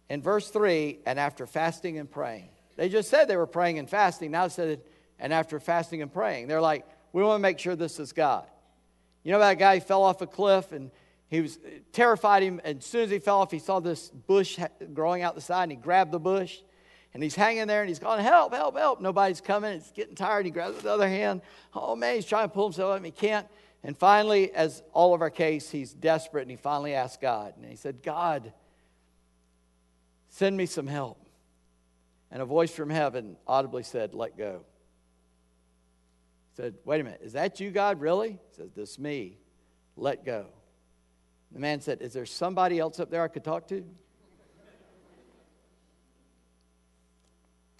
[0.10, 3.89] In verse 3, and after fasting and praying, they just said they were praying and
[3.89, 4.32] fasting.
[4.32, 4.82] Now it said,
[5.20, 8.46] and after fasting and praying, they're like, we want to make sure this is God.
[9.24, 10.91] You know that guy who fell off a cliff and
[11.28, 12.62] he was uh, terrified him.
[12.64, 14.60] And as soon as he fell off, he saw this bush
[14.94, 16.60] growing out the side and he grabbed the bush
[17.14, 19.02] and he's hanging there and he's going, Help, help, help.
[19.02, 19.74] Nobody's coming.
[19.74, 20.46] It's getting tired.
[20.46, 21.42] He grabs the other hand.
[21.74, 23.48] Oh man, he's trying to pull himself up and he can't.
[23.84, 27.54] And finally, as all of our case, he's desperate and he finally asked God.
[27.56, 28.52] And he said, God,
[30.30, 31.20] send me some help.
[32.32, 34.66] And a voice from heaven audibly said, Let go
[36.52, 38.32] He said, Wait a minute, is that you, God, really?
[38.32, 39.38] He said, This me.
[39.96, 40.48] Let go.
[41.56, 43.84] The man said, Is there somebody else up there I could talk to?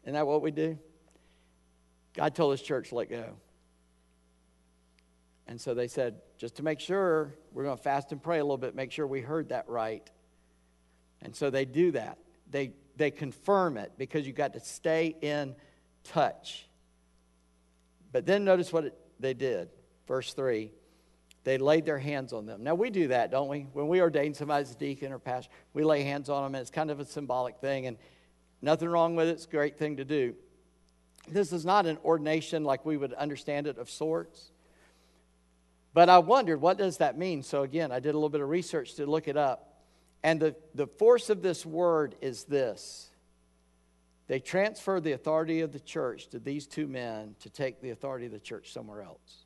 [0.04, 0.80] Isn't that what we do?
[2.14, 3.36] God told his church, let go.
[5.48, 8.44] And so they said, just to make sure, we're going to fast and pray a
[8.44, 10.10] little bit, make sure we heard that right.
[11.22, 12.18] And so they do that.
[12.50, 15.56] They, they confirm it because you got to stay in
[16.04, 16.68] touch.
[18.14, 19.70] But then notice what it, they did.
[20.08, 20.72] Verse 3
[21.46, 22.64] they laid their hands on them.
[22.64, 23.68] Now, we do that, don't we?
[23.72, 26.62] When we ordain somebody as a deacon or pastor, we lay hands on them, and
[26.62, 27.98] it's kind of a symbolic thing, and
[28.64, 29.32] nothing wrong with it.
[29.34, 30.34] It's a great thing to do.
[31.28, 34.52] This is not an ordination like we would understand it of sorts.
[35.94, 37.44] But I wondered, what does that mean?
[37.44, 39.82] So, again, I did a little bit of research to look it up.
[40.24, 43.12] And the, the force of this word is this
[44.28, 48.26] they transferred the authority of the church to these two men to take the authority
[48.26, 49.45] of the church somewhere else.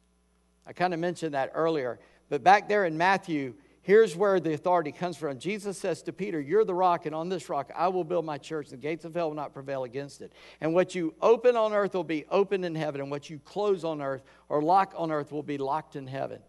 [0.69, 4.91] I kind of mentioned that earlier, but back there in Matthew, here's where the authority
[4.91, 5.39] comes from.
[5.39, 8.37] Jesus says to Peter, You're the rock, and on this rock I will build my
[8.37, 8.69] church.
[8.69, 10.31] The gates of hell will not prevail against it.
[10.61, 13.83] And what you open on earth will be opened in heaven, and what you close
[13.83, 16.39] on earth or lock on earth will be locked in heaven.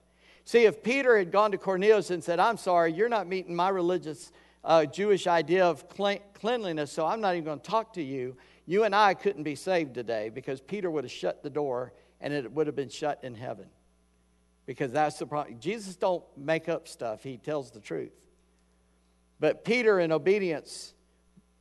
[0.44, 3.70] See, if Peter had gone to Cornelius and said, I'm sorry, you're not meeting my
[3.70, 8.37] religious uh, Jewish idea of cleanliness, so I'm not even going to talk to you.
[8.66, 12.35] You and I couldn't be saved today because Peter would have shut the door and
[12.35, 13.66] it would have been shut in heaven.
[14.66, 15.59] Because that's the problem.
[15.59, 18.12] Jesus don't make up stuff, he tells the truth.
[19.40, 20.94] But Peter, in obedience,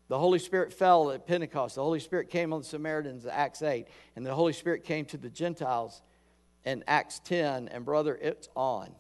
[0.09, 1.75] the Holy Spirit fell at Pentecost.
[1.75, 5.05] The Holy Spirit came on the Samaritans in Acts 8, and the Holy Spirit came
[5.05, 6.01] to the Gentiles
[6.65, 8.91] in Acts 10, and brother, it's on.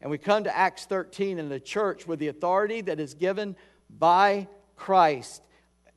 [0.00, 3.56] And we come to Acts 13 in the church with the authority that is given
[3.88, 5.42] by Christ.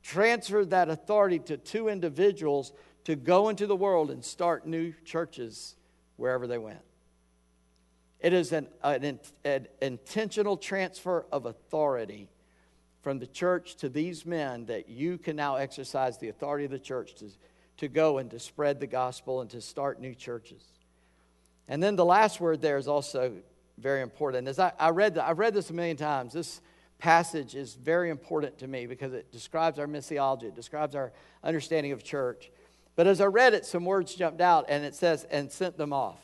[0.02, 2.72] Transferred that authority to two individuals
[3.04, 5.76] to go into the world and start new churches
[6.16, 6.80] wherever they went.
[8.24, 12.30] It is an, an, an intentional transfer of authority
[13.02, 16.78] from the church to these men that you can now exercise the authority of the
[16.78, 17.28] church to,
[17.76, 20.62] to go and to spread the gospel and to start new churches.
[21.68, 23.34] And then the last word there is also
[23.76, 24.48] very important.
[24.48, 26.32] As I, I read, the, I've read this a million times.
[26.32, 26.62] This
[26.96, 31.92] passage is very important to me because it describes our missiology, it describes our understanding
[31.92, 32.50] of church.
[32.96, 35.92] But as I read it, some words jumped out, and it says, and sent them
[35.92, 36.23] off.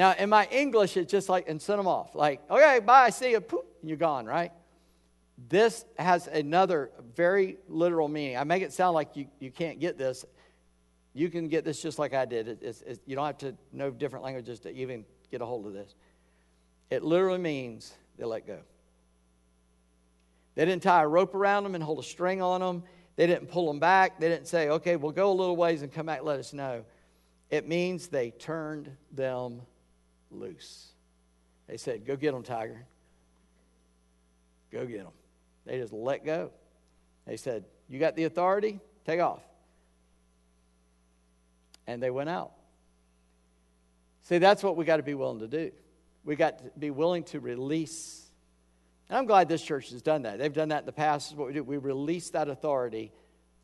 [0.00, 2.14] Now, in my English, it's just like, and sent them off.
[2.14, 4.50] Like, okay, bye, I see you, poof, and you're gone, right?
[5.50, 8.38] This has another very literal meaning.
[8.38, 10.24] I make it sound like you, you can't get this.
[11.12, 12.48] You can get this just like I did.
[12.48, 15.74] It, it's, you don't have to know different languages to even get a hold of
[15.74, 15.94] this.
[16.88, 18.60] It literally means they let go.
[20.54, 22.84] They didn't tie a rope around them and hold a string on them.
[23.16, 24.18] They didn't pull them back.
[24.18, 26.86] They didn't say, okay, we'll go a little ways and come back, let us know.
[27.50, 29.60] It means they turned them
[30.30, 30.88] loose.
[31.66, 32.84] They said, go get them, tiger.
[34.72, 35.12] Go get them.
[35.66, 36.50] They just let go.
[37.26, 38.80] They said, you got the authority?
[39.04, 39.42] Take off.
[41.86, 42.52] And they went out.
[44.22, 45.72] See, that's what we got to be willing to do.
[46.24, 48.24] We got to be willing to release.
[49.08, 50.38] And I'm glad this church has done that.
[50.38, 51.32] They've done that in the past.
[51.32, 51.64] Is what we do.
[51.64, 53.12] We release that authority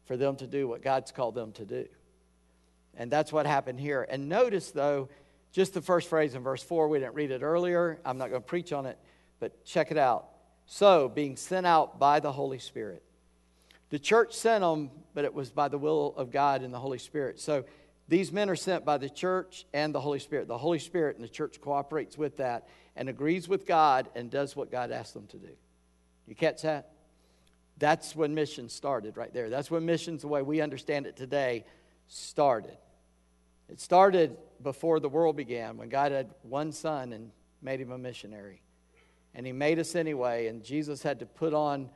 [0.07, 1.87] for them to do what God's called them to do.
[2.96, 4.07] And that's what happened here.
[4.09, 5.09] And notice, though,
[5.57, 7.99] just the first phrase in verse 4, we didn't read it earlier.
[8.05, 8.99] I'm not going to preach on it,
[9.40, 10.27] but check it out.
[10.66, 13.03] So, being sent out by the Holy Spirit.
[13.88, 16.99] The church sent them, but it was by the will of God and the Holy
[16.99, 17.40] Spirit.
[17.40, 17.64] So,
[18.07, 20.47] these men are sent by the church and the Holy Spirit.
[20.47, 24.57] The Holy Spirit and the church cooperates with that and agrees with God and does
[24.57, 25.57] what God asks them to do.
[26.27, 26.90] You catch that?
[27.79, 29.49] That's when missions started right there.
[29.49, 31.64] That's when missions, the way we understand it today,
[32.09, 32.77] started.
[33.68, 37.31] It started before the world began when God had one son and
[37.62, 38.62] made him a missionary.
[39.35, 41.90] And he made us anyway, and Jesus had to put on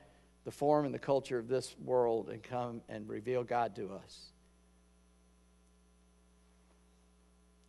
[0.45, 4.33] the form and the culture of this world and come and reveal God to us.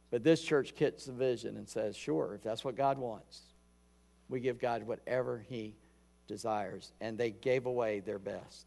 [0.09, 3.41] But this church gets the vision and says, sure, if that's what God wants,
[4.27, 5.75] we give God whatever He
[6.27, 6.91] desires.
[6.99, 8.65] And they gave away their best.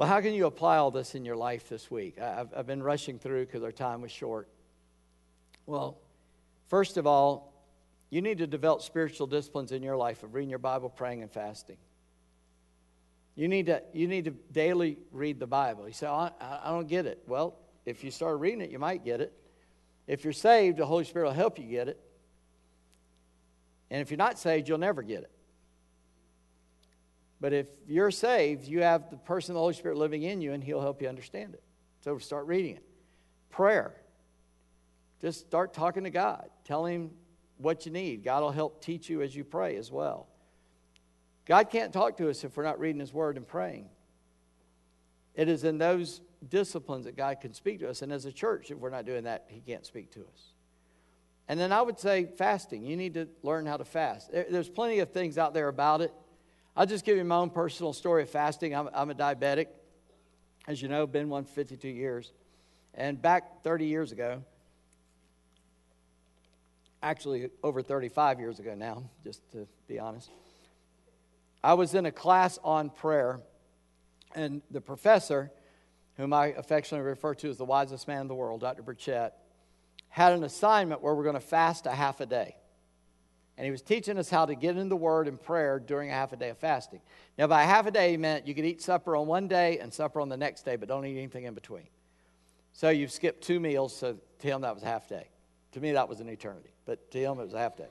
[0.00, 2.18] Well, how can you apply all this in your life this week?
[2.18, 4.48] I've, I've been rushing through because our time was short.
[5.66, 5.98] Well,
[6.68, 7.52] first of all,
[8.08, 11.30] you need to develop spiritual disciplines in your life of reading your Bible, praying, and
[11.30, 11.76] fasting.
[13.34, 15.86] You need to, you need to daily read the Bible.
[15.86, 17.22] You say, oh, I, I don't get it.
[17.26, 19.34] Well, if you start reading it, you might get it.
[20.06, 22.00] If you're saved, the Holy Spirit will help you get it.
[23.90, 25.30] And if you're not saved, you'll never get it.
[27.40, 30.52] But if you're saved, you have the person of the Holy Spirit living in you,
[30.52, 31.62] and He'll help you understand it.
[32.04, 32.84] So start reading it.
[33.50, 33.94] Prayer.
[35.20, 36.50] Just start talking to God.
[36.64, 37.10] Tell Him
[37.56, 38.24] what you need.
[38.24, 40.28] God will help teach you as you pray as well.
[41.46, 43.88] God can't talk to us if we're not reading His Word and praying.
[45.34, 48.02] It is in those disciplines that God can speak to us.
[48.02, 50.52] And as a church, if we're not doing that, He can't speak to us.
[51.48, 52.84] And then I would say fasting.
[52.84, 54.30] You need to learn how to fast.
[54.30, 56.12] There's plenty of things out there about it.
[56.76, 58.74] I'll just give you my own personal story of fasting.
[58.74, 59.66] I'm, I'm a diabetic.
[60.66, 62.32] As you know, been one for 52 years.
[62.94, 64.42] And back 30 years ago,
[67.02, 70.30] actually over 35 years ago now, just to be honest,
[71.62, 73.40] I was in a class on prayer,
[74.34, 75.50] and the professor
[76.16, 78.82] whom I affectionately refer to as the wisest man in the world, Dr.
[78.82, 79.32] Burchett,
[80.08, 82.56] had an assignment where we're going to fast a half a day.
[83.56, 86.14] And he was teaching us how to get in the Word and prayer during a
[86.14, 87.00] half a day of fasting.
[87.36, 89.92] Now, by half a day, he meant you could eat supper on one day and
[89.92, 91.88] supper on the next day, but don't eat anything in between.
[92.72, 95.28] So you've skipped two meals, so to him that was a half day.
[95.72, 97.88] To me, that was an eternity, but to him it was a half day.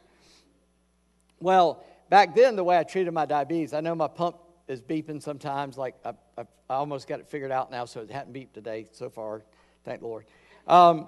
[1.39, 5.21] Well, back then, the way I treated my diabetes, I know my pump is beeping
[5.21, 5.77] sometimes.
[5.77, 8.87] Like I, I, I, almost got it figured out now, so it hadn't beeped today
[8.91, 9.43] so far.
[9.85, 10.25] Thank the Lord.
[10.67, 11.07] Um,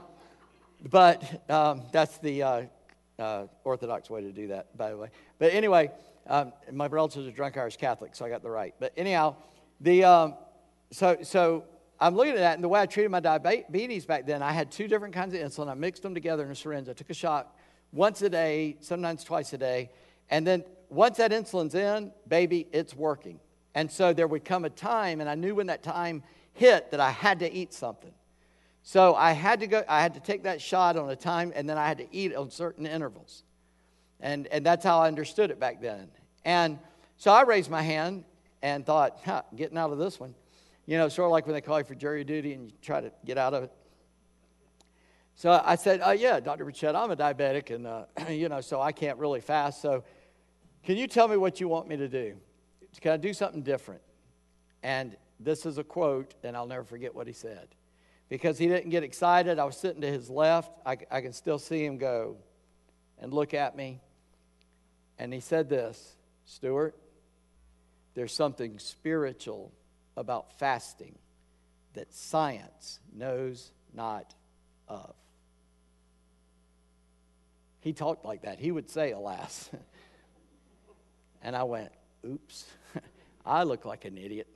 [0.90, 2.62] but um, that's the uh,
[3.22, 5.10] uh, Orthodox way to do that, by the way.
[5.40, 5.92] But anyway,
[6.28, 8.74] um, my relatives are drunk Irish Catholic, so I got the right.
[8.80, 9.36] But anyhow,
[9.80, 10.36] the um,
[10.92, 11.64] so so
[12.00, 14.72] I'm looking at that, and the way I treated my diabetes back then, I had
[14.72, 15.70] two different kinds of insulin.
[15.70, 16.90] I mixed them together in a syringe.
[16.90, 17.56] I took a shot
[17.92, 19.92] once a day, sometimes twice a day,
[20.30, 23.40] and then once that insulin's in, baby, it's working.
[23.74, 27.00] And so there would come a time, and I knew when that time hit that
[27.00, 28.12] I had to eat something.
[28.84, 31.70] So I had to go, I had to take that shot on a time, and
[31.70, 33.44] then I had to eat on certain intervals.
[34.20, 36.10] And, and that's how I understood it back then.
[36.46, 36.80] And
[37.18, 38.24] so I raised my hand
[38.62, 40.34] and thought, huh, getting out of this one.
[40.86, 43.02] You know, sort of like when they call you for jury duty and you try
[43.02, 43.72] to get out of it.
[45.36, 46.66] So I said, uh, yeah, Dr.
[46.66, 49.82] Burchett, I'm a diabetic, and, uh, you know, so I can't really fast.
[49.82, 50.04] So
[50.84, 52.36] can you tell me what you want me to do?
[53.00, 54.02] Can I do something different?
[54.84, 57.68] And this is a quote, and I'll never forget what he said.
[58.32, 60.72] Because he didn't get excited, I was sitting to his left.
[60.86, 62.38] I, I can still see him go
[63.20, 64.00] and look at me.
[65.20, 66.16] And he said this
[66.46, 66.96] Stuart,
[68.14, 69.74] there's something spiritual
[70.16, 71.18] about fasting
[71.94, 74.34] that science knows not
[74.88, 75.14] of.
[77.82, 78.60] He talked like that.
[78.60, 79.70] He would say, alas.
[81.42, 81.92] and I went,
[82.26, 82.66] oops.
[83.46, 84.48] I look like an idiot.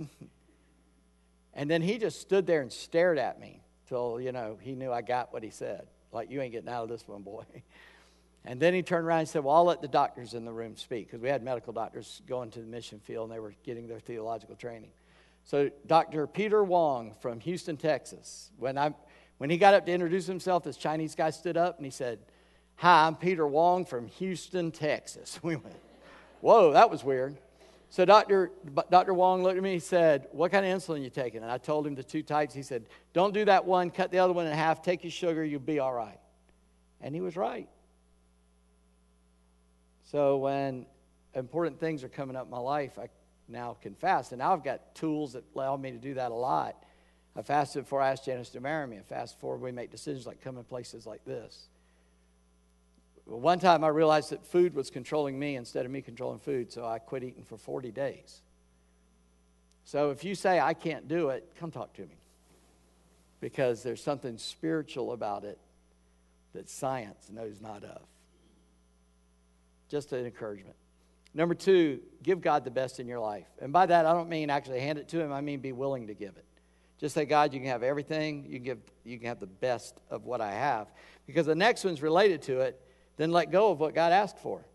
[1.53, 4.91] and then he just stood there and stared at me till, you know, he knew
[4.91, 5.88] I got what he said.
[6.11, 7.43] Like, you ain't getting out of this one, boy.
[8.47, 10.75] And then he turned around and said, Well, I'll let the doctors in the room
[10.75, 13.88] speak because we had medical doctors going to the mission field and they were getting
[13.88, 14.91] their theological training.
[15.45, 16.27] So, Dr.
[16.27, 18.93] Peter Wong from Houston, Texas, when, I,
[19.38, 22.19] when he got up to introduce himself, this Chinese guy stood up and he said,
[22.77, 25.39] Hi, I'm Peter Wong from Houston, Texas.
[25.43, 25.75] We went,
[26.41, 27.38] Whoa, that was weird.
[27.89, 28.51] So Dr.
[28.89, 29.13] Dr.
[29.13, 31.43] Wong looked at me and said, What kind of insulin you taking?
[31.43, 32.53] And I told him the two types.
[32.53, 35.43] He said, Don't do that one, cut the other one in half, take your sugar,
[35.43, 36.19] you'll be all right.
[37.01, 37.69] And he was right.
[40.11, 40.86] So when
[41.33, 43.09] important things are coming up in my life, I
[43.47, 44.31] now can fast.
[44.31, 46.75] And now I've got tools that allow me to do that a lot.
[47.36, 48.97] I fasted before I asked Janice to marry me.
[48.97, 51.67] I fast before we make decisions like coming places like this.
[53.26, 56.86] One time I realized that food was controlling me instead of me controlling food, so
[56.86, 58.41] I quit eating for 40 days.
[59.84, 62.17] So if you say I can't do it, come talk to me.
[63.41, 65.59] Because there's something spiritual about it
[66.53, 68.01] that science knows not of.
[69.89, 70.76] Just an encouragement.
[71.34, 73.47] Number two, give God the best in your life.
[73.61, 76.07] And by that, I don't mean actually hand it to Him, I mean be willing
[76.07, 76.45] to give it.
[76.97, 78.45] Just say, God, you can have everything.
[78.45, 80.88] You can, give, you can have the best of what I have.
[81.28, 82.82] Because the next one's related to it.
[83.18, 84.66] Then let go of what God asked for.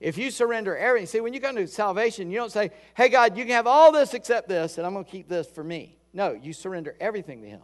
[0.00, 3.38] If you surrender everything, see, when you come to salvation, you don't say, hey, God,
[3.38, 5.96] you can have all this except this, and I'm going to keep this for me.
[6.12, 7.62] No, you surrender everything to Him.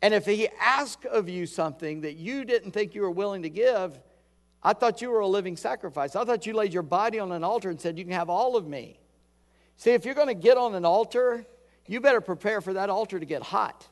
[0.00, 3.50] And if He asks of you something that you didn't think you were willing to
[3.50, 3.98] give,
[4.62, 6.14] I thought you were a living sacrifice.
[6.14, 8.56] I thought you laid your body on an altar and said, You can have all
[8.56, 9.00] of me.
[9.76, 11.44] See, if you're going to get on an altar,
[11.86, 13.88] you better prepare for that altar to get hot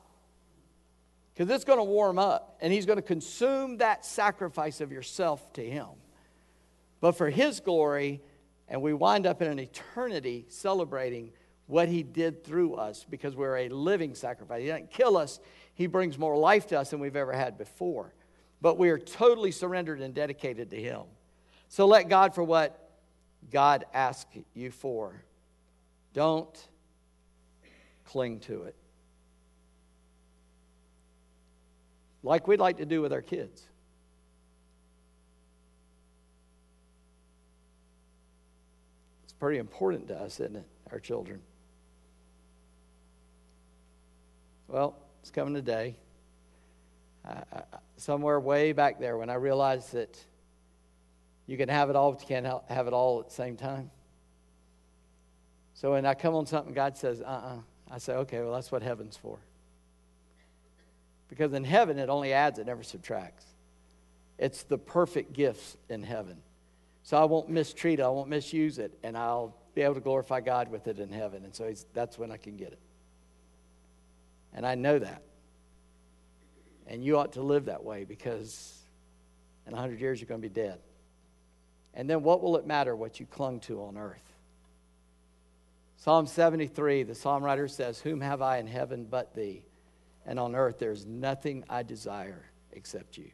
[1.41, 5.51] because it's going to warm up and he's going to consume that sacrifice of yourself
[5.55, 5.87] to him.
[7.01, 8.21] But for his glory,
[8.69, 11.31] and we wind up in an eternity celebrating
[11.67, 14.61] what he did through us because we're a living sacrifice.
[14.61, 15.41] He doesn't kill us,
[15.73, 18.13] he brings more life to us than we've ever had before.
[18.61, 21.05] But we are totally surrendered and dedicated to him.
[21.71, 22.91] So let God for what
[23.51, 25.25] God asks you for.
[26.13, 26.69] Don't
[28.05, 28.77] cling to it.
[32.23, 33.67] Like we'd like to do with our kids.
[39.25, 40.67] It's pretty important to us, isn't it?
[40.93, 41.41] Our children.
[44.69, 45.97] Well, it's coming today.
[47.97, 50.19] somewhere way back there when I realized that
[51.47, 53.91] you can have it all, but you can't have it all at the same time.
[55.75, 57.57] So when I come on something, God says, uh uh-uh.
[57.57, 57.61] uh
[57.93, 59.39] I say, okay, well, that's what heaven's for.
[61.31, 63.47] Because in heaven, it only adds, it never subtracts.
[64.37, 66.37] It's the perfect gifts in heaven.
[67.05, 70.41] So I won't mistreat it, I won't misuse it, and I'll be able to glorify
[70.41, 71.45] God with it in heaven.
[71.45, 72.79] And so that's when I can get it.
[74.53, 75.23] And I know that.
[76.87, 78.77] And you ought to live that way because
[79.67, 80.81] in 100 years you're going to be dead.
[81.95, 84.23] And then what will it matter what you clung to on earth?
[85.99, 89.63] Psalm 73, the psalm writer says, Whom have I in heaven but thee?
[90.31, 93.33] And on earth there's nothing I desire except you.